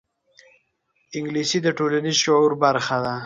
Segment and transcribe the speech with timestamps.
[1.17, 3.13] انګلیسي د ټولنیز شعور برخه ده